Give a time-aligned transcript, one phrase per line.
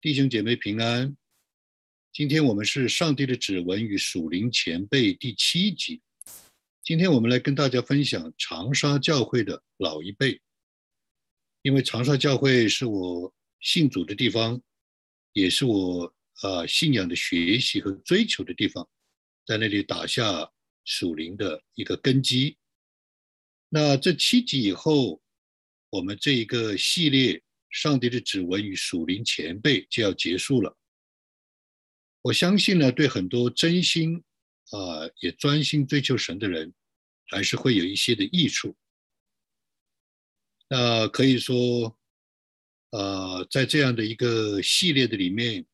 [0.00, 1.16] 弟兄姐妹平安。
[2.12, 6.00] 今天我们是上帝的指纹与属灵前辈第七集。
[6.84, 10.40] 今天我们来跟大家分享长沙教会的老一辈，
[11.62, 14.62] 因为长沙教会是我信主的地方，
[15.32, 18.88] 也是我啊信仰的学习和追求的地方，
[19.44, 20.48] 在那里打下
[20.84, 22.56] 属灵的一个根基。
[23.68, 25.20] 那这七集以后，
[25.90, 27.42] 我们这一个系列。
[27.70, 30.76] 上帝的指纹与属灵前辈就要结束了。
[32.22, 34.22] 我相信呢，对很多真心
[34.70, 36.74] 啊也专心追求神的人，
[37.26, 38.76] 还是会有一些的益处。
[40.68, 41.96] 那可以说，
[42.90, 45.64] 呃，在这样的一个系列的里面，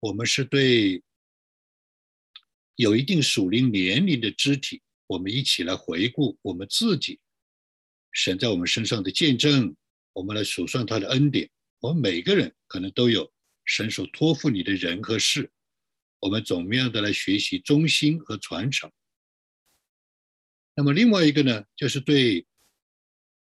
[0.00, 1.02] 我们是对
[2.76, 7.18] 有一定属灵年龄的肢体，我们一起来回顾我们自己
[8.12, 9.74] 神在我们身上的见证。
[10.12, 11.50] 我们来数算他的恩典。
[11.80, 13.32] 我们每个人可能都有
[13.64, 15.50] 神所托付你的人和事，
[16.18, 18.90] 我们怎么样的来学习忠心和传承？
[20.74, 22.46] 那么另外一个呢，就是对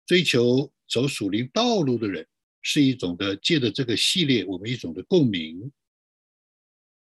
[0.06, 2.26] 追求走属灵道路的人，
[2.62, 5.72] 是一种的借着这个系列，我们一种的共鸣。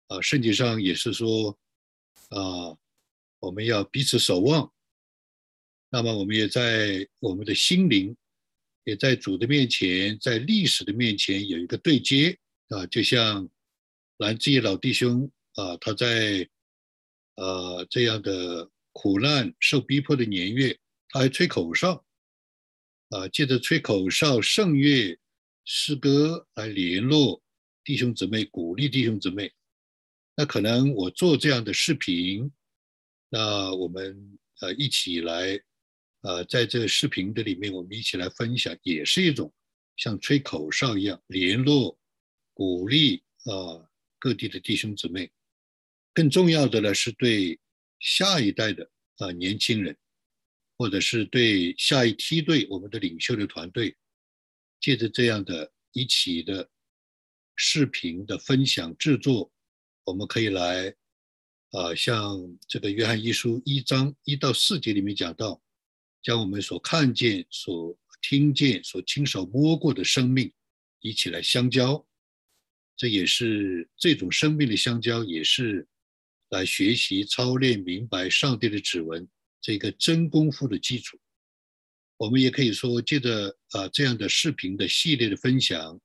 [0.07, 1.59] 啊，圣经上也是说，
[2.31, 2.77] 啊，
[3.41, 4.73] 我们要彼此守望。
[5.91, 8.17] 那么我们也在我们的心灵。
[8.89, 12.39] 也在主的面前，在历史的面前有一个对接
[12.71, 13.47] 啊，就像
[14.17, 16.49] 蓝志业老弟兄啊，他在
[17.35, 20.75] 呃这样的苦难、受逼迫的年月，
[21.11, 22.03] 他还吹口哨
[23.11, 25.19] 啊，借着吹口哨、圣乐、
[25.67, 27.43] 诗歌来联络
[27.85, 29.53] 弟兄姊妹，鼓励弟兄姊妹。
[30.35, 32.51] 那可能我做这样的视频，
[33.29, 35.61] 那我们呃一起来。
[36.29, 39.51] 呃，在这个视频的里面，我们一起来分享，也是一种
[39.97, 41.99] 像吹口哨一样联络、
[42.53, 45.33] 鼓励啊各地的弟兄姊妹。
[46.13, 47.59] 更重要的呢，是对
[47.99, 49.97] 下一代的啊年轻人，
[50.77, 53.97] 或者是对下一梯队我们的领袖的团队，
[54.83, 56.69] 借着这样的一起的
[57.57, 59.51] 视频的分享制作，
[60.05, 60.95] 我们可以来
[61.71, 62.39] 啊，像
[62.69, 65.59] 这个约翰一书一章一到四节里面讲到。
[66.23, 70.53] 将我们所看见、所听见、所亲手摸过的生命
[71.01, 72.05] 一起来相交，
[72.97, 75.87] 这也是这种生命的相交，也是
[76.51, 79.29] 来学习、操练、明白上帝的指纹
[79.61, 81.19] 这个真功夫的基础。
[82.17, 86.01] 我们也可以说，借着啊这样的视频的系列的分享，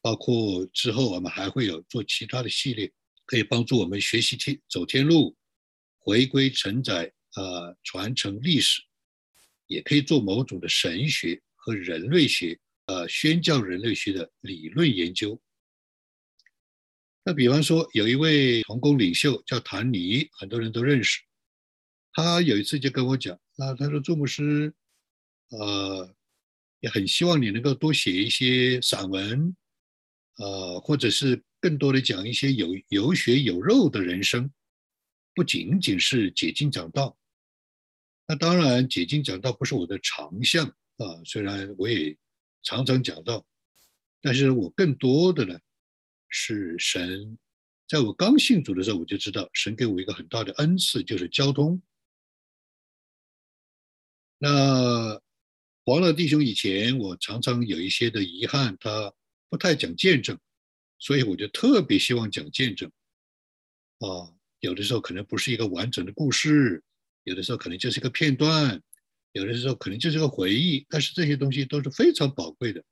[0.00, 2.92] 包括之后我们还会有做其他的系列，
[3.24, 5.36] 可以帮助我们学习天走天路，
[5.98, 8.82] 回归承载啊传承历史。
[9.66, 15.40] 也可以做某种的神学和人类学，呃，宣教人类学的理论研究。
[17.24, 21.20] 那比方说，有一位童工领袖叫谭尼，很多人都认识。
[22.12, 24.72] 他有一次就跟我讲，那他说：“朱牧师，
[25.48, 26.14] 呃，
[26.80, 29.54] 也很希望你能够多写一些散文，
[30.38, 34.48] 呃，或者是更多的讲一些有有血有肉的人生，
[35.34, 37.18] 不仅仅是解经讲道。”
[38.28, 40.66] 那当然，解经讲道不是我的长项
[40.96, 41.22] 啊。
[41.24, 42.16] 虽然我也
[42.64, 43.46] 常常讲道，
[44.20, 45.56] 但是我更多的呢，
[46.28, 47.38] 是神
[47.86, 51.80] 在我刚信主的时候，我就知道神给我一个很大的恩赐，就是交通。
[54.38, 55.20] 那
[55.84, 59.14] 黄乐弟兄以前我常常有一些的遗憾，他
[59.48, 60.36] 不太讲见证，
[60.98, 62.90] 所以我就特别希望讲见证
[64.00, 64.34] 啊。
[64.58, 66.82] 有的时候可能不是一个完整的故事。
[67.26, 68.80] 有的时候可能就是一个片段，
[69.32, 72.84] 有的时候可能就是个回忆，但是这些东西都是非常宝贵的，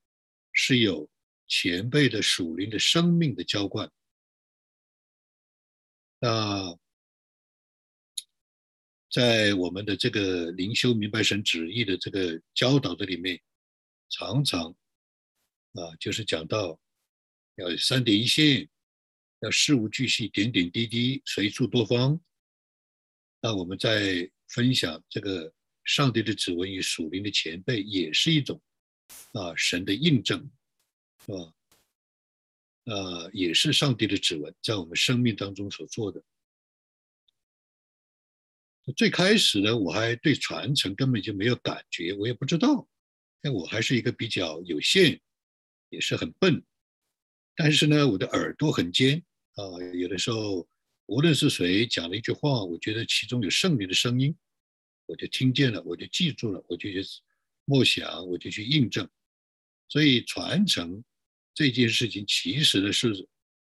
[0.52, 1.08] 是有
[1.46, 3.88] 前辈的属灵的生命的浇灌。
[6.18, 6.76] 那
[9.08, 13.40] 在我们的这个灵修明白神旨意的这个教导的里面，
[14.10, 14.74] 常常
[15.74, 16.76] 啊，就是讲到
[17.54, 18.68] 要三点一线，
[19.42, 22.20] 要事无巨细，点点滴滴，随处多方。
[23.44, 25.52] 那我们在分享这个
[25.84, 28.58] 上帝的指纹与属灵的前辈，也是一种
[29.32, 30.50] 啊神的印证，
[31.26, 31.52] 是吧？
[32.84, 36.24] 呃，也是上帝的指纹在我们生命当中所做的。
[38.96, 42.88] 最开始呢，我还对传承根本就没有感觉，我也不知道，
[43.42, 45.20] 因为我还是一个比较有限，
[45.90, 46.64] 也是很笨。
[47.54, 49.22] 但是呢，我的耳朵很尖
[49.56, 49.62] 啊，
[49.92, 50.66] 有的时候。
[51.06, 54.34] 无论是谁讲了一句话，我觉得其中有圣灵的声音，
[55.06, 57.04] 我就听见了，我就记住了，我就去
[57.64, 59.08] 默想，我就去印证。
[59.88, 61.04] 所以传承
[61.52, 63.28] 这件事情其实呢是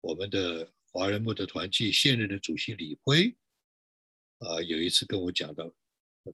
[0.00, 3.36] 我们的华人木德团契现任的主席李辉
[4.38, 5.72] 啊，有一次跟我讲到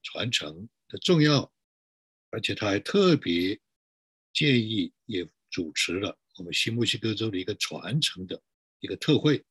[0.02, 1.50] 传承的重要，
[2.30, 3.58] 而且他还特别
[4.34, 8.40] 建议也主持了我们新墨西哥州的一个传承的
[8.80, 9.42] 一个特会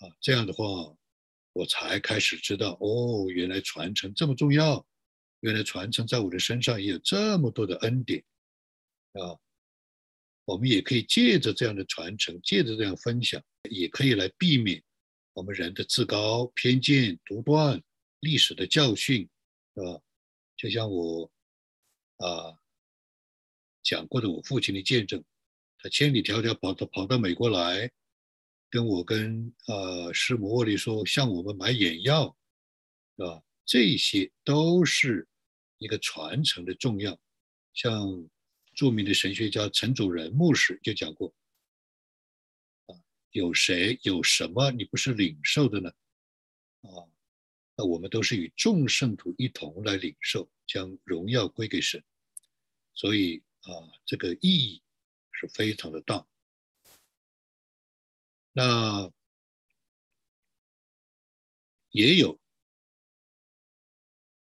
[0.00, 0.64] 啊，这样的话
[1.52, 4.84] 我才开始知道哦，原来传承这么重要。
[5.42, 8.22] 原来传承在我的身上也有这么多的恩典
[9.14, 9.32] 啊！
[10.44, 14.82] 我们也可以借着这样的传承，借着这样分享，也可以来避免
[15.32, 17.82] 我们人的自高、偏见、独断、
[18.20, 19.26] 历史的教训，
[19.76, 19.96] 啊，
[20.58, 21.30] 就像我
[22.18, 22.54] 啊
[23.82, 25.24] 讲过的，我父亲的见证，
[25.78, 27.90] 他千里迢迢跑到跑到美国来，
[28.70, 32.36] 跟我跟呃师母沃利说，向我们买眼药，
[33.16, 35.26] 啊，这些都是。
[35.82, 37.18] 一个传承的重要，
[37.72, 38.28] 像
[38.74, 41.34] 著名的神学家陈主任牧师就讲过，
[42.84, 42.92] 啊，
[43.30, 45.88] 有谁有什么你不是领受的呢？
[46.82, 47.08] 啊，
[47.74, 52.04] 那我们都是与众圣徒一同来领受，将荣耀归给神，
[52.92, 53.72] 所以啊，
[54.04, 54.82] 这个意义
[55.32, 56.26] 是非常的大。
[58.60, 59.10] 那
[61.92, 62.38] 也有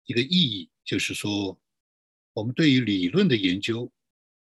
[0.06, 0.68] 一个意义。
[0.84, 1.56] 就是说，
[2.32, 3.90] 我们对于理论的研究，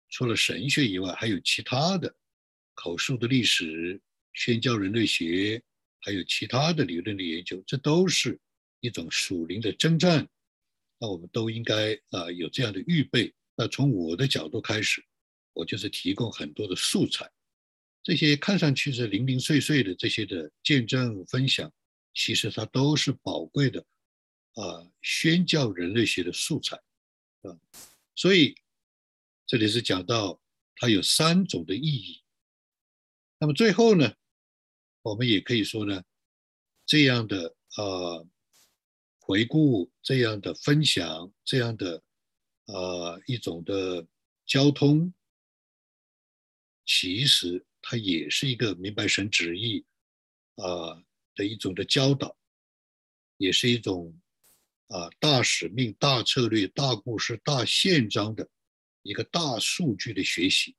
[0.09, 2.13] 除了神学以外，还有其他的
[2.73, 4.01] 口述的历史、
[4.33, 5.61] 宣教人类学，
[5.99, 8.39] 还有其他的理论的研究，这都是
[8.79, 10.27] 一种属灵的征战。
[10.97, 13.31] 那我们都应该啊有这样的预备。
[13.55, 15.05] 那从我的角度开始，
[15.53, 17.31] 我就是提供很多的素材，
[18.03, 21.71] 这些看上去是零零碎碎的这些的见证分享，
[22.13, 23.85] 其实它都是宝贵的。
[24.53, 26.75] 啊，宣教人类学的素材，
[27.43, 27.55] 啊，
[28.15, 28.53] 所以
[29.47, 30.41] 这里是讲到
[30.75, 32.21] 它有三种的意义。
[33.37, 34.13] 那么最后呢，
[35.03, 36.03] 我们也可以说呢，
[36.85, 38.27] 这样的啊
[39.19, 42.03] 回顾，这样的分享，这样的
[42.65, 44.05] 啊一种的
[44.45, 45.13] 交通，
[46.85, 49.85] 其实它也是一个明白神旨意
[50.55, 51.03] 啊
[51.35, 52.37] 的一种的教导，
[53.37, 54.17] 也是一种。
[54.93, 58.45] 啊，大使命、大策略、大故事、大宪章的
[59.03, 60.75] 一个大数据的学习。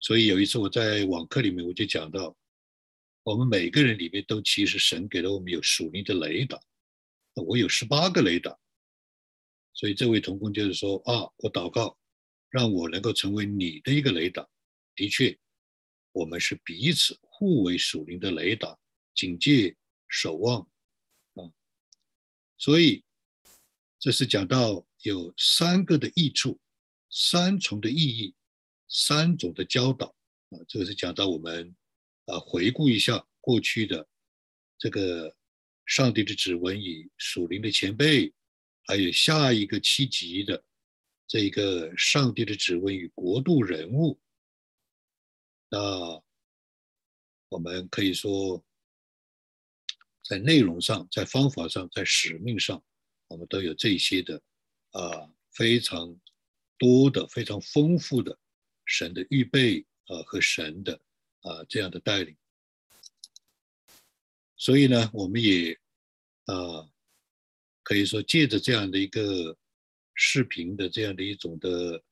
[0.00, 2.36] 所以有一次我在网课里面，我就讲到，
[3.22, 6.60] 我们每个人里面都其实神给了我们有属灵的雷达，
[7.36, 8.54] 我有十八个雷达。
[9.72, 11.98] 所以这位同工就是说啊，我祷告，
[12.50, 14.46] 让我能够成为你的一个雷达。
[14.94, 15.38] 的确，
[16.12, 18.76] 我们是彼此互为属灵的雷达，
[19.14, 19.74] 警戒、
[20.08, 20.60] 守望。
[21.34, 21.50] 啊
[22.58, 23.02] 所以，
[23.98, 26.60] 这是讲到有三个的益处，
[27.08, 28.34] 三重的意义，
[28.86, 30.14] 三种的教导
[30.50, 30.58] 啊。
[30.68, 31.74] 这个是讲到我们
[32.26, 34.06] 啊，回顾一下过去的
[34.78, 35.34] 这个
[35.86, 38.30] 上帝的指纹与属灵的前辈，
[38.86, 40.62] 还有下一个七级的
[41.30, 44.18] 这一个上帝的指纹与国度人物。
[45.68, 46.20] 那
[47.48, 48.60] 我们可以说。
[50.22, 52.80] 在内容上，在方法上，在使命上，
[53.26, 54.40] 我们都有这些的
[54.92, 56.16] 啊，非常
[56.78, 58.38] 多的、非常丰富的
[58.84, 60.94] 神的预备啊和神的
[61.40, 62.36] 啊这样的带领。
[64.56, 65.76] 所以呢，我们也
[66.44, 66.88] 啊
[67.82, 69.58] 可以说借着这样的一个
[70.14, 72.02] 视频的这样的一种的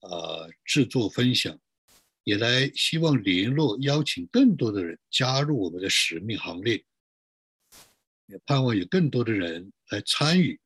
[0.00, 1.58] 啊制作分享，
[2.24, 6.84] 也来希望联络邀请更多的人加入我们的使命行列。
[8.26, 10.60] 也盼望有更多的人来参与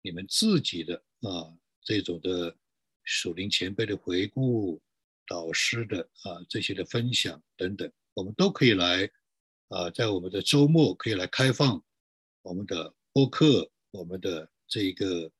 [0.00, 1.52] 你们自己的啊
[1.82, 2.56] 这种的
[3.02, 4.80] 属灵前辈的回顾、
[5.26, 9.06] 导师的啊这些的分享等等，我们都可以来
[9.68, 11.84] 啊，在我们的周末可以来开放
[12.40, 15.30] 我们的播客，我们的这一个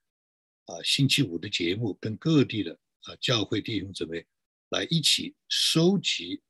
[0.67, 4.25] 啊星期五的节目，跟各地的啊教会弟兄姊妹
[4.71, 6.41] 来一起收集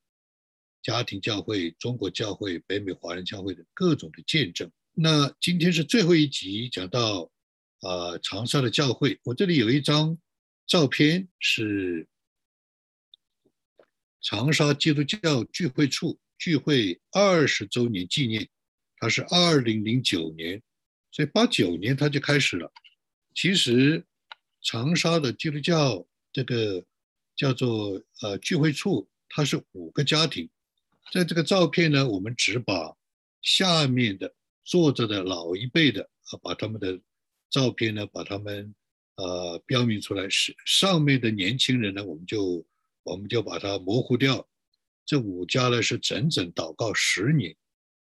[0.82, 4.70] 家庭教会、中国教会、北美华人教会的各种的见证。
[4.92, 7.30] 那今天是最后一集，讲到
[7.80, 9.18] 啊长沙的教会。
[9.24, 10.16] 我这里有一张
[10.66, 12.06] 照片，是
[14.20, 18.48] 长沙基督教聚会处聚会二十周年纪念，
[18.98, 20.62] 它是二零零九年，
[21.10, 22.72] 所以八九年它就开始了。
[23.34, 24.04] 其实
[24.62, 26.84] 长沙的基督教这个
[27.36, 30.48] 叫做呃聚会处，它是五个家庭，
[31.12, 32.96] 在这个照片呢，我们只把
[33.42, 34.32] 下面的。
[34.66, 36.98] 坐着的老一辈的啊，把他们的
[37.50, 38.74] 照片呢，把他们
[39.16, 42.64] 呃标明出来，是上面的年轻人呢，我们就
[43.02, 44.48] 我们就把它模糊掉。
[45.04, 47.50] 这五家呢是整整祷告十年，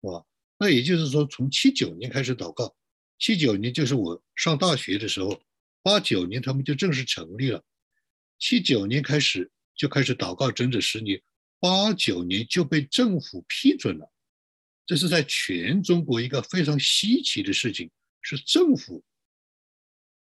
[0.02, 0.24] 是吧？
[0.58, 2.74] 那也就是说，从七九年开始祷告，
[3.20, 5.42] 七九年就是我上大学的时候，
[5.82, 7.62] 八九年他们就正式成立了，
[8.38, 11.22] 七九年开始就开始祷告整整十年，
[11.60, 14.10] 八九年就被政府批准了。
[14.86, 17.90] 这是在全中国一个非常稀奇的事情，
[18.22, 19.04] 是政府，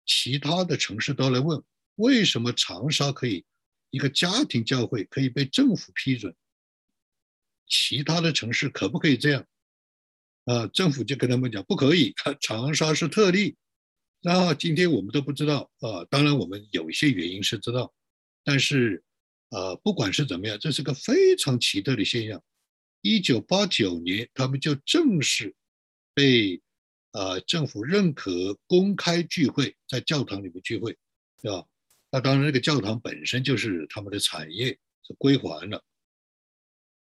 [0.06, 1.64] 其他的城市都来问，
[1.96, 3.46] 为什么长沙可以
[3.92, 6.36] 一个家庭教会可以被政府批准，
[7.66, 9.48] 其他的城市可不可以这样？
[10.46, 13.56] 啊，政府就跟他们讲不可以，长沙是特例。
[14.22, 17.94] 然后今天我们都不知道啊，当然我们有一些原因是知道，
[18.44, 19.02] 但是
[19.50, 22.44] 啊，不管是怎么样，这是个非常奇特的现象。
[23.02, 25.56] 一九八九年，他们就正式
[26.14, 26.62] 被
[27.12, 30.98] 啊政府认可公开聚会，在教堂里面聚会，
[31.42, 31.66] 对吧？
[32.12, 34.78] 那当然，这个教堂本身就是他们的产业，
[35.08, 35.82] 是归还了，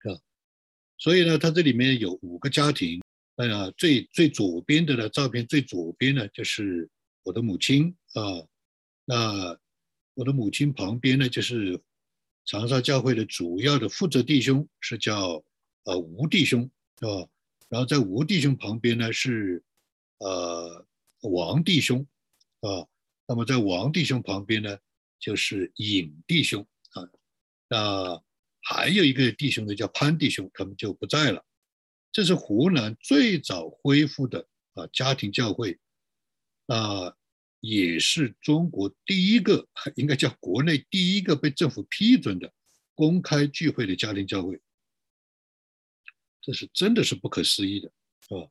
[0.02, 0.20] 是吧？
[0.98, 3.00] 所以呢，它这里面有五个家庭。
[3.38, 6.90] 哎呀，最最左边的呢，照片最左边呢，就是
[7.24, 8.48] 我的母亲啊。
[9.06, 9.58] 那
[10.14, 11.82] 我的母亲旁边呢，就是
[12.46, 15.44] 长沙教会的主要的负责弟兄，是叫。
[15.88, 16.68] 呃，吴弟兄
[17.00, 17.30] 是吧？
[17.70, 19.64] 然后在吴弟兄旁边呢是
[20.18, 20.84] 呃
[21.22, 22.08] 王弟兄
[22.62, 22.88] 啊。
[23.28, 24.80] 那么在王弟兄旁边呢
[25.20, 27.08] 就是尹弟兄啊。
[27.70, 28.20] 那
[28.64, 31.46] 还有一个弟兄呢叫潘弟兄，他们就不在了。
[32.16, 35.78] 这是湖南最早恢复的啊家庭教会，
[36.68, 37.14] 啊，
[37.60, 39.68] 也是中国第一个，
[39.98, 42.54] 应该叫国内第一个被政府批准的
[42.94, 44.58] 公开聚会的家庭教会。
[46.40, 47.90] 这是真的是不可思议的，
[48.30, 48.48] 啊。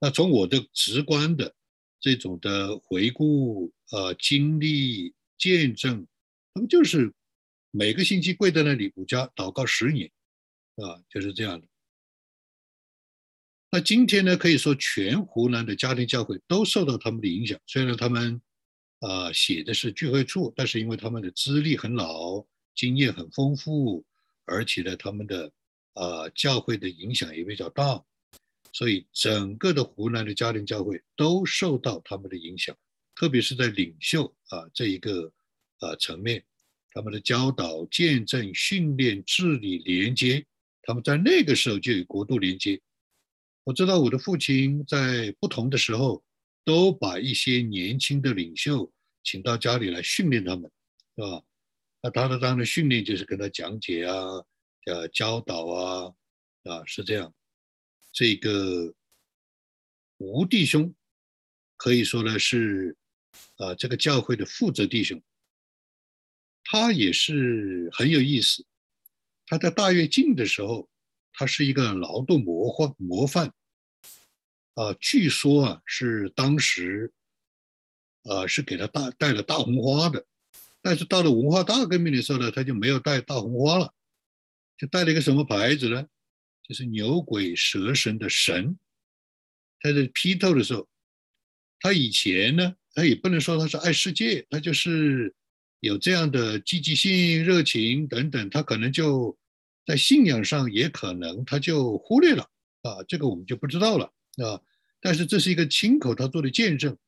[0.00, 1.54] 那从我的直观的
[2.00, 6.04] 这种的回顾、呃经历、见证，
[6.52, 7.14] 他们就是
[7.70, 10.10] 每个星期跪在那里五家祷告十年，
[10.74, 11.68] 啊，就是这样的。
[13.70, 17.58] 那今天呢，可以说全湖南的家庭教会都受到他们的影响。
[17.66, 18.40] 虽然他们
[19.00, 22.44] 啊写的是聚会处，但是因为他们的资历很老，
[22.74, 24.04] 经验很丰富，
[24.44, 25.52] 而且呢，他们的。
[25.98, 28.04] 啊，教会的影响也比较大，
[28.70, 32.76] 所以整个的湖南的家庭教会都受到他们的影响，
[33.14, 35.32] 特别是在领袖啊这一个
[35.78, 36.44] 啊层面，
[36.90, 40.44] 他们的教导、见证、训练、治理、连接，
[40.82, 42.78] 他们在那个时候就有国度连接。
[43.66, 46.22] 我知道我的父亲在不同的时候
[46.64, 48.92] 都把一些年轻的领袖
[49.24, 50.70] 请到家里来训练他们，
[51.16, 51.42] 是吧？
[52.00, 54.14] 那他的当然训练就是跟他讲解啊。
[54.84, 56.14] 呃，教导啊，
[56.62, 57.34] 啊，是这样。
[58.12, 58.94] 这个
[60.18, 60.94] 吴弟兄
[61.76, 62.96] 可以说呢是
[63.56, 65.20] 啊，这个教会的负责弟兄，
[66.62, 68.64] 他也是很有意思。
[69.44, 70.88] 他在大跃进的时候，
[71.36, 73.52] 他是一个劳动模范模范
[74.74, 74.92] 啊。
[74.98, 77.12] 据说啊，是当时
[78.24, 80.26] 啊是给他大带了大红花的，
[80.82, 83.92] 但是到了文化大革命的时候呢，他就没有带大红花了。
[84.78, 86.06] 就带了一个什么牌子呢？
[86.68, 88.78] 就是牛鬼蛇神的神。
[89.80, 90.86] 他在批斗的时候，
[91.80, 95.34] 他以前呢，他也不能说他是爱世界，他就是
[95.80, 99.34] 有这样的积极性、热情等等，他可能就
[99.86, 102.42] 在信仰上也可能他就忽略了
[102.82, 104.12] 啊，这个我们就不知道了
[104.44, 104.60] 啊。
[105.00, 106.98] 但是这是一个亲口他做的见证，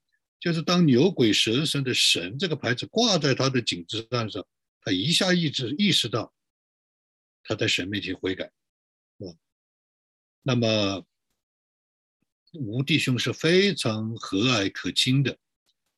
[0.40, 4.46] 就是当牛鬼蛇神的神这个牌子挂在他的颈子上的时候，
[4.80, 6.32] 他一下意识意识到。
[7.44, 9.24] 他在神面前悔改，啊，
[10.42, 11.02] 那么
[12.52, 15.34] 吴弟兄是非常和蔼可亲的，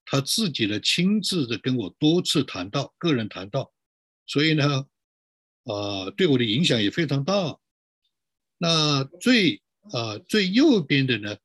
[0.05, 3.73] 他自己呢亲自的跟我多次谈到，个人谈到，
[4.27, 4.87] 所以呢，
[5.71, 7.59] 啊，对我的影响也非常大。
[8.59, 9.62] 那最
[9.93, 11.37] 啊最右边的呢，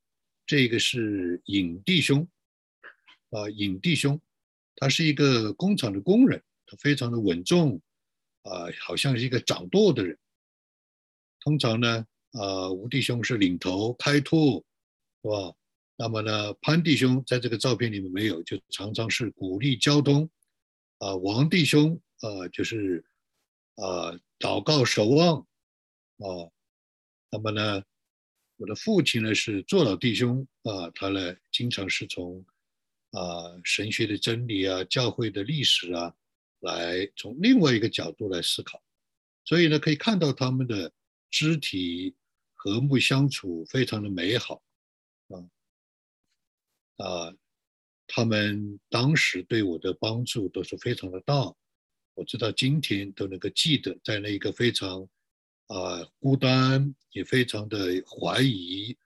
[0.46, 2.26] 这个是尹弟兄，
[3.30, 4.20] 啊，尹弟兄，
[4.76, 7.80] 他是一个工厂的工人，他非常的稳重。
[8.48, 10.16] 啊，好像是一个掌舵的人。
[11.40, 14.64] 通常呢，啊，吴弟兄是领头开拓，
[15.20, 15.52] 是吧？
[15.96, 20.30] 那么呢，潘弟兄在这个照片里面没有，就常常是鼓励交通。
[20.98, 23.04] 啊，王弟兄啊，就是
[23.76, 25.40] 啊，祷告守望。
[26.18, 26.50] 啊，
[27.30, 27.82] 那么呢，
[28.56, 32.44] 我的父亲呢是坐老弟兄啊，他呢经常是从
[33.12, 36.14] 啊神学的真理啊，教会的历史啊。
[36.60, 38.82] 来从另外一个角度来思考，
[39.44, 40.90] 所以呢，可以看到他们的
[41.30, 42.16] 肢体
[42.54, 44.62] 和睦相处，非常的美好，
[45.28, 45.36] 啊
[46.96, 47.36] 啊，
[48.08, 51.54] 他们当时对我的帮助都是非常的大，
[52.16, 55.06] 我直到今天都能够记得，在那一个非常
[55.68, 58.96] 啊孤单，也非常的怀疑，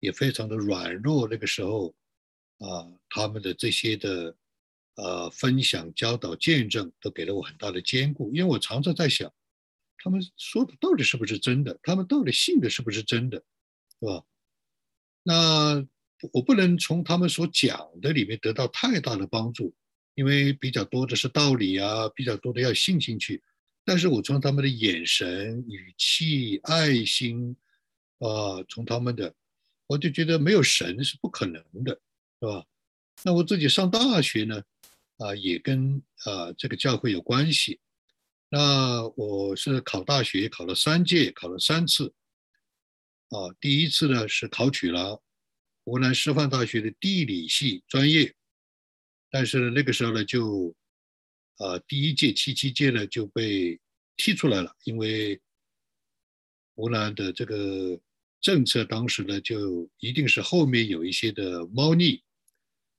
[0.00, 1.94] 也非常的软弱那个时候，
[2.58, 4.36] 啊，他们的这些的
[4.96, 8.32] 呃分享、教导、见证，都给了我很大的坚固。
[8.32, 9.32] 因为我常常在想，
[9.98, 11.78] 他们说的到底是不是真的？
[11.82, 13.44] 他们到底信的是不是真的？
[14.00, 14.24] 是吧？
[15.22, 15.86] 那。
[16.32, 19.74] 我不能从他们所讲的里面得到太大的帮助，
[20.14, 23.42] 因为比较多的是道理啊，比较多的要信进去。
[23.84, 27.56] 但是我从他们的眼神、语气、爱心，
[28.18, 29.34] 啊，从他们的，
[29.86, 31.92] 我就觉得没有神是不可能的，
[32.40, 32.64] 是吧？
[33.22, 34.62] 那我自己上大学呢，
[35.18, 37.78] 啊，也跟啊这个教会有关系。
[38.48, 42.14] 那我是考大学，考了三届，考了三次，
[43.30, 45.20] 啊，第一次呢是考取了。
[45.84, 48.34] 湖南师范大学的地理系专业，
[49.34, 50.72] 但是呢，那个时候呢，就，
[51.58, 53.80] 呃，第一届、七七届呢就被
[54.16, 55.40] 踢出来了，因为
[56.76, 58.00] 湖南的这个
[58.40, 62.22] 政策当时呢，就一定是后面有一些的猫腻，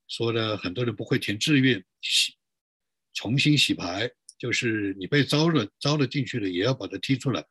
[0.10, 2.34] 说呢，很多人不会填志愿，洗，
[3.14, 7.46] 重新洗牌，就是你被招了，招了进去了，也要把它踢出来，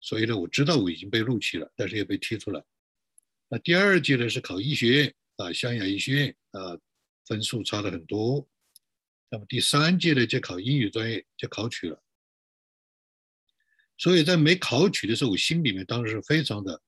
[0.00, 2.60] 所以呢，我知道我已经被录取了，但是也被踢出来。
[3.48, 6.76] 那第二届呢是考医学院啊，湘雅医学院啊，
[7.26, 8.46] 分数差了很多。
[9.30, 12.02] 那么第三届呢就考英语专业，就考取了。
[13.96, 16.80] 所以在没考取的时候，我心里面当时是非常的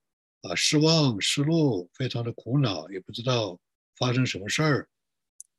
[0.43, 3.59] 啊失望、失落，非常的苦恼，也不知道
[3.97, 4.88] 发生什么事儿。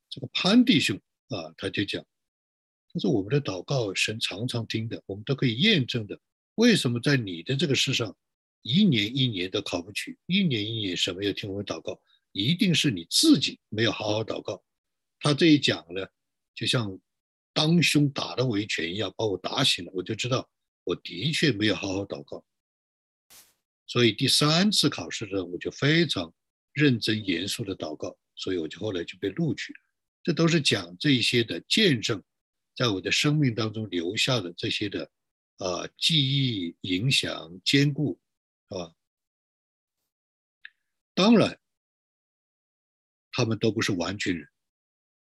[0.10, 2.06] 这个潘弟兄啊，他就讲，
[2.94, 6.20] 他说我们的祷告神常常听的，我们都可以验证的。
[6.56, 8.16] 为什么在你的这个世上？
[8.64, 11.98] 一年一年都考不取，一年一年什么要听我们祷告，
[12.34, 14.62] 一定是你自己没有好好祷告。
[15.20, 16.08] 他这一讲呢，
[16.54, 17.00] 就像
[17.54, 19.92] 当胸打了我一拳一样，把我打醒了。
[19.94, 20.50] 我就知道
[20.84, 22.44] 我的确没有好好祷告。
[23.86, 26.34] 所以第三次考试的时候，我就非常
[26.74, 29.80] 认真严肃的祷告，所以我就后来就被录取了。
[30.24, 32.22] 这都是讲这些的见证，
[32.76, 35.10] 在我的生命当中留下的这些的
[35.58, 38.20] 啊记忆、影响、坚固。
[38.70, 38.94] 是吧？
[41.14, 41.58] 当然，
[43.32, 44.46] 他们都不是完全人，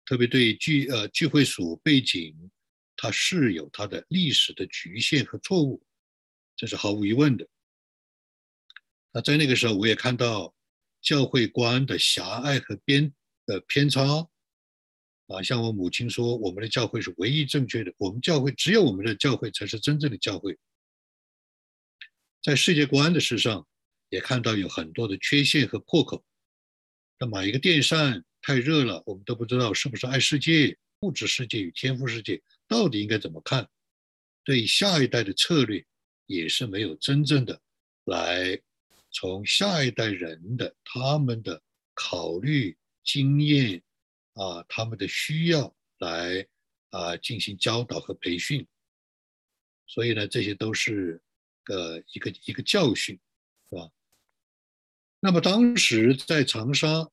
[0.08, 2.34] 特别对聚呃聚会所背景，
[2.96, 5.84] 它是有它的历史的局限和错误，
[6.56, 7.46] 这是毫无疑问的。
[9.12, 10.56] 那在那个时候，我也看到
[11.02, 13.14] 教会观的狭隘和边
[13.48, 14.02] 呃偏差
[15.28, 20.58] 啊，像我母亲说，我们的教会是唯一正确的，我们教会只有我们的教会才是真正的教会。
[22.42, 23.68] 在世界观的事上，
[24.08, 26.24] 也看到有很多的缺陷和破口。
[27.20, 33.68] 那买一个电扇太热了，我们都不知道是不是爱世界、物质世界与天赋世界到底应该怎么看。
[34.44, 35.86] 对下一代的策略
[36.26, 37.62] 也是没有真正的
[38.06, 38.62] 来
[39.12, 41.62] 从下一代人的他们的
[41.94, 43.82] 考虑经验
[44.34, 46.48] 啊，他们的需要来
[46.90, 48.66] 啊进行教导和培训。
[49.88, 51.22] 所以呢，这些都是。
[51.68, 53.20] 个一个一个教训，
[53.70, 53.92] 是吧？
[55.20, 57.10] 那么当时在长沙，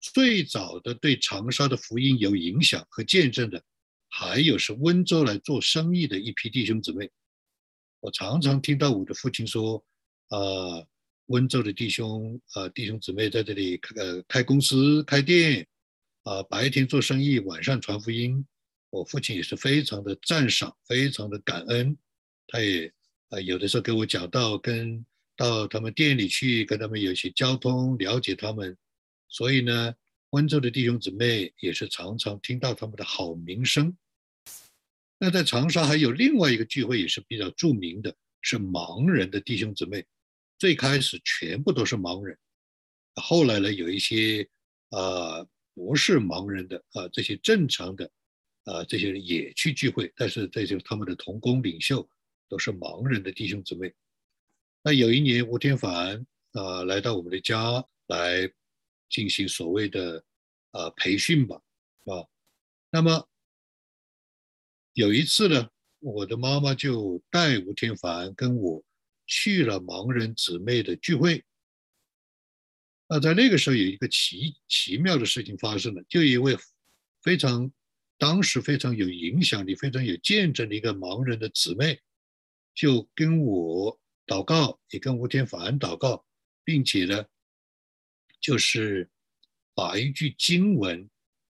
[0.00, 3.62] 最早的对长沙的福音有影响和见证的，
[4.08, 7.08] 还有是温州来做生意的一批弟兄姊妹。
[8.00, 9.82] 我常常听到我的父亲说
[10.28, 10.84] ：“啊，
[11.26, 15.66] 温州的弟兄啊，弟兄姊妹在这里开呃开公司开店，
[16.24, 18.44] 啊，白天做生意，晚上传福音。”
[18.90, 21.96] 我父亲也是非常的赞赏，非常的感恩，
[22.48, 22.92] 他也。
[23.30, 25.04] 啊，有的时候给我讲到跟
[25.36, 28.76] 到他们店里去，跟他们有些交通，了解他们，
[29.28, 29.94] 所以呢，
[30.30, 33.96] 温州的弟兄姊妹也是常常听到他们的好名声。
[35.18, 40.04] 那在长沙还有另外一个聚会也是比较著名的，是盲人的弟兄姊妹。
[40.58, 42.38] 最开始全部都是盲人，
[43.14, 44.48] 后来呢，有一些
[44.90, 48.10] 啊不是盲人的啊这些正常的
[48.64, 52.08] 啊这些人也去聚会，但是这就是他们的同工领袖。
[52.46, 53.92] 都是盲人的弟兄姊妹。
[54.86, 58.52] 那有一年，吴天凡啊来到我们的家来
[59.08, 60.22] 进行所谓的
[60.72, 61.56] 啊培训吧，
[62.04, 62.28] 啊，
[62.90, 63.26] 那么
[64.92, 65.70] 有一次呢，
[66.00, 68.84] 我的妈妈就带吴天凡跟我
[69.26, 71.42] 去了盲人姊妹的聚会。
[73.08, 76.58] 那在那个时候，有一个奇奇妙的事情发生了，就一位
[77.22, 77.72] 非常
[78.18, 81.98] 当时非常有影响力、非常有见证的一个盲人的姊妹。
[82.74, 86.24] 就跟我祷告，也跟吴天凡祷告，
[86.64, 87.26] 并且呢，
[88.40, 89.10] 就是
[89.74, 91.08] 把一句经文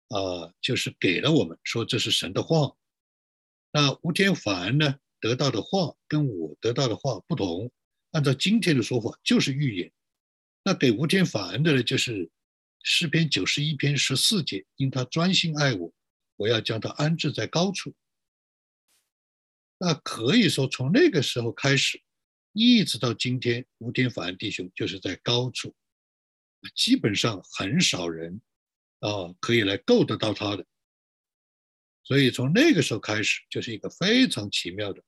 [0.08, 2.76] 啊，就是给了我们说这是神的话。
[3.72, 7.70] 那吴天凡呢得到的话跟我得到的话不同，
[8.12, 9.92] 按照今天的说法就是预言。
[10.62, 12.30] 那给吴天凡的呢就是
[12.82, 15.92] 诗篇九十一篇十四节，因他专心爱我，
[16.36, 17.94] 我要将他安置在高处。
[19.78, 22.00] 那可以说从那个时候开始，
[22.56, 25.74] 一直到今天，吴天凡弟兄就是在高处，
[26.74, 28.40] 基本上很少人。
[29.00, 30.66] 啊，可以来够得到他的，
[32.02, 35.04] 所以从那个时候开始就是一个非常奇妙的，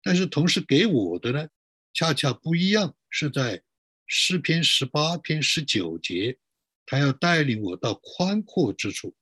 [0.00, 1.48] 但是同时给我的呢，
[1.92, 3.60] 恰恰不一样，是在
[4.06, 6.38] 诗篇十八篇十九节，
[6.86, 9.12] 他要带领我到宽阔之处。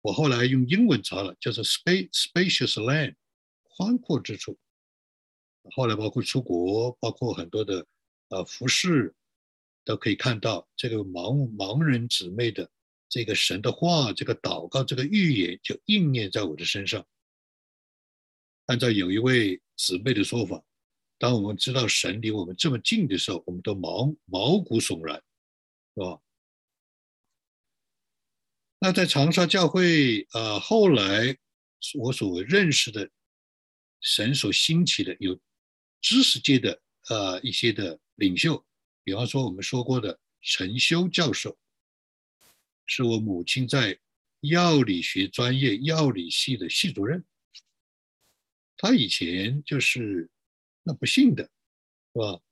[0.00, 3.16] 我后来用英文查了，叫做 space spacious land，
[3.64, 4.56] 宽阔之处。
[5.72, 7.86] 后来包括出国，包括很多的
[8.28, 9.14] 呃服饰。
[9.86, 12.70] 都可以看到这个盲盲人姊妹的
[13.06, 17.06] 这个神的话，这个祷告，这个预言就应验在我的身上。
[18.64, 20.64] 按照有一位姊妹的说法，
[21.18, 25.22] 当我们知道神离我们这么近的时候，我们都毛毛骨悚然，
[25.94, 26.18] 是吧？
[28.78, 31.36] 那在长沙教会，呃，后来
[31.98, 33.10] 我所认识的
[34.00, 35.38] 神所兴起的有
[36.04, 38.62] 知识界的呃一些的领袖。
[39.02, 41.58] 比方说，我们说过的陈修教授，
[42.84, 43.98] 是我母亲在
[44.40, 47.24] 药理学专业药理系的系主任。
[48.76, 50.28] 他以前就是
[50.82, 51.44] 那不信的，
[52.12, 52.42] 是吧？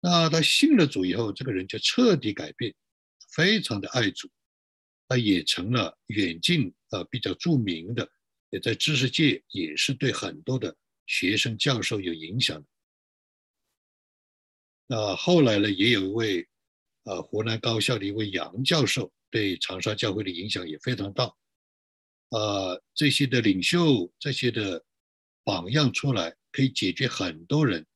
[0.00, 2.74] 那他信了主以后，这个人就彻底改变，
[3.28, 4.30] 非常的爱主。
[5.08, 8.10] 他也成了远近啊比较著名的，
[8.48, 12.66] 也在知识界也是对很多的学生教授有影响的。
[14.86, 16.48] 那后来呢，也有一位，
[17.04, 21.34] 呃，湖南高校的一位杨教授，对长沙教会的影响也非常大。
[22.28, 24.84] 呃，这些的领袖，这些的
[25.42, 27.86] 榜样出来，可以解决很多人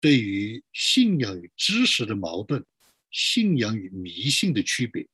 [0.00, 2.64] 对于信仰与知识的矛盾、
[3.10, 5.06] 信仰与迷信的区别，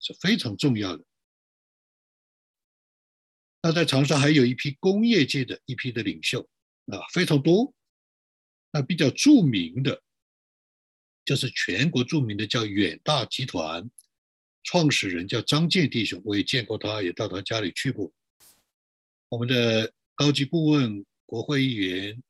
[0.00, 1.04] 是非常重要的。
[3.62, 6.40] 那在长沙还有一批工业界的一批的领袖，
[6.86, 7.72] 啊，非常多。
[8.70, 10.02] 那比较著名的，
[11.24, 13.90] 就是全国著名的叫远大集团
[14.62, 18.12] 创始人叫张健弟兄，我也见过他，也到他家里去过。
[19.30, 22.22] 我们的高级顾问、国会议员、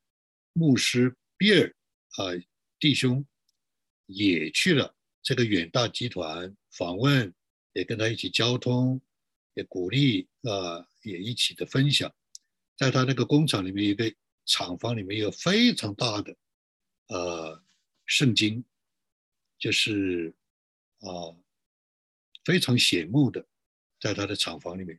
[0.52, 1.74] 牧师比尔
[2.16, 2.24] 啊
[2.78, 3.26] 弟兄
[4.06, 7.34] 也去了这个远大集团访问，
[7.72, 9.00] 也跟他一起交通，
[9.54, 12.14] 也鼓励啊，也一起的分享，
[12.76, 14.14] 在他那个工厂里面一个。
[14.48, 16.34] 厂房里面有非常大的，
[17.08, 17.62] 呃，
[18.06, 18.64] 圣经，
[19.58, 20.34] 就是
[21.00, 21.36] 啊，
[22.44, 23.46] 非常显目的，
[24.00, 24.98] 在他的厂房里面。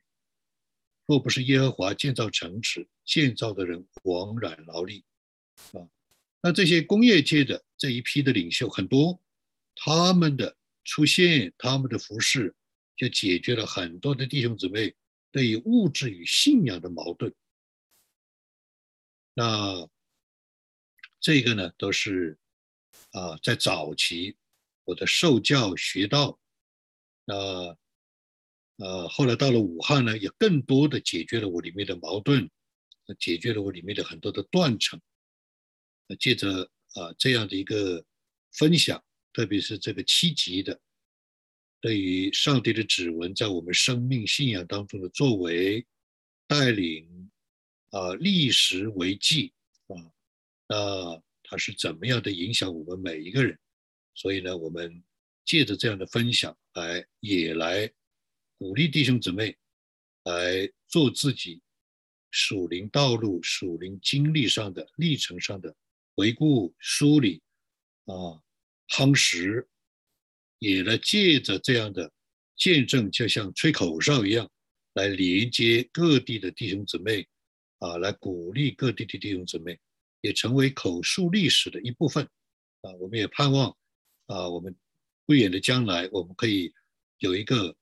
[1.08, 5.04] 若不是耶和华建造城池，建造的人枉然劳力
[5.74, 5.90] 啊。
[6.44, 9.20] 那这些工业界的这一批的领袖很多，
[9.76, 12.56] 他们的出现，他们的服饰，
[12.96, 14.94] 就解决了很多的弟兄姊妹
[15.32, 17.34] 对于物质与信仰的矛盾。
[19.34, 19.88] 那
[21.22, 22.38] 这个呢，都是
[23.12, 24.36] 啊，在早期
[24.84, 26.40] 我的受教学道，
[27.26, 27.78] 呃
[28.78, 32.50] 呃，后来到了武汉呢，也更多的解决了我里面的矛盾，
[33.18, 35.00] 解决了我里面的很多的断层。
[36.08, 38.06] 那借着啊这样的一个
[38.54, 40.80] 分享，特别是这个七级的，
[41.80, 45.86] 对于上帝的指纹在我们生命信仰当中的作为
[46.48, 47.09] 带领。
[47.92, 49.52] 啊，历史为记
[49.88, 49.96] 啊，
[50.68, 53.58] 那它是怎么样的影响我们每一个人？
[54.14, 55.04] 所以呢，我们
[55.46, 57.92] 借着这样的分享来，也来
[58.58, 59.58] 鼓励弟兄姊妹
[60.26, 61.62] 来做自己
[62.30, 65.76] 属灵道路、属灵经历上的历程上的
[66.16, 67.42] 回顾梳理
[68.06, 68.44] 啊，
[68.90, 69.68] 夯实，
[70.60, 72.12] 也来借着这样的
[72.56, 74.48] 见证，就像吹口哨一样，
[74.94, 77.28] 来连接各地的弟兄姊妹。
[77.80, 79.80] 啊，来鼓励各地的弟兄姊妹，
[80.22, 82.24] 也成为口述历史的一部分。
[82.82, 83.76] 啊，我们也盼望，
[84.28, 84.76] 啊，我们
[85.26, 86.74] 不远的将来，我们可以
[87.18, 87.76] 有一个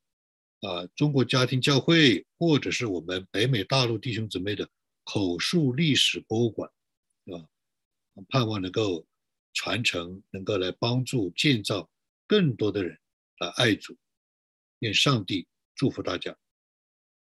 [0.62, 4.68] 啊，中国家庭教会，或者是我们北美大陆弟兄姊妹的
[5.04, 6.72] 口述历史博物馆，
[7.26, 7.46] 啊？
[8.30, 9.06] 盼望能够
[9.54, 11.88] 传承，能够来帮助建造
[12.26, 13.00] 更多的人
[13.38, 13.96] 来爱主。
[14.80, 16.36] 愿上帝祝福大家。